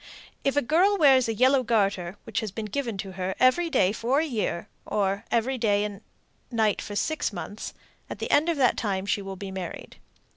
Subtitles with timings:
[0.43, 3.91] If a girl wears a yellow garter (which has been given to her) every day
[3.91, 6.01] for a year, or every day and
[6.49, 7.75] night for six months,
[8.09, 9.97] at the end of that time she will be married.